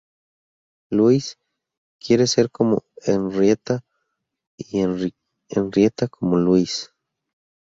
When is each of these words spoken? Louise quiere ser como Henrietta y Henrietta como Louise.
Louise 0.89 1.35
quiere 1.99 2.25
ser 2.25 2.49
como 2.49 2.81
Henrietta 3.05 3.81
y 4.57 4.79
Henrietta 5.51 6.07
como 6.07 6.37
Louise. 6.37 6.87